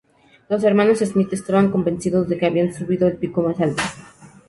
[0.49, 3.83] Los hermanos Smith estaban convencidos de que habían subido el pico más alto.